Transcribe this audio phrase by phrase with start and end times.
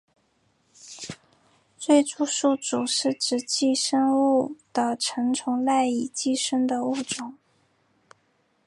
[1.77, 7.37] 最终宿主是指寄生物的成虫赖以寄生的物种。